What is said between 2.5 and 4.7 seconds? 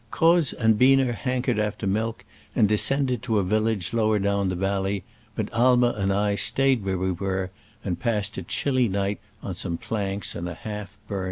and descended to a village lower down the